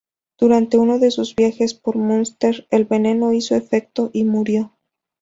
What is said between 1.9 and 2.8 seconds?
Munster,